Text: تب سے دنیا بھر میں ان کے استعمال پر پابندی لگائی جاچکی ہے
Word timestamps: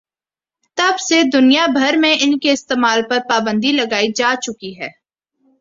تب 0.77 0.99
سے 0.99 1.21
دنیا 1.33 1.65
بھر 1.73 1.95
میں 1.97 2.13
ان 2.19 2.37
کے 2.39 2.51
استعمال 2.51 3.01
پر 3.09 3.19
پابندی 3.29 3.71
لگائی 3.71 4.11
جاچکی 4.15 4.77
ہے 4.79 4.89